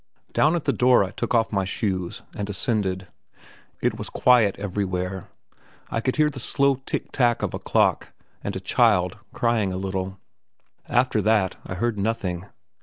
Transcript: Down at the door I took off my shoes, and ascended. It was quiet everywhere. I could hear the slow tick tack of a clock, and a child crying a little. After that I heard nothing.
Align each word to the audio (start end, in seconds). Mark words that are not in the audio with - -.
Down 0.33 0.55
at 0.55 0.65
the 0.65 0.73
door 0.73 1.03
I 1.03 1.11
took 1.11 1.35
off 1.35 1.51
my 1.51 1.63
shoes, 1.63 2.23
and 2.33 2.49
ascended. 2.49 3.09
It 3.83 3.99
was 3.99 4.09
quiet 4.09 4.55
everywhere. 4.57 5.27
I 5.91 6.01
could 6.01 6.15
hear 6.15 6.27
the 6.31 6.39
slow 6.39 6.73
tick 6.87 7.11
tack 7.11 7.43
of 7.43 7.53
a 7.53 7.59
clock, 7.59 8.11
and 8.43 8.55
a 8.55 8.59
child 8.59 9.19
crying 9.31 9.71
a 9.71 9.77
little. 9.77 10.17
After 10.89 11.21
that 11.21 11.55
I 11.67 11.75
heard 11.75 11.99
nothing. 11.99 12.47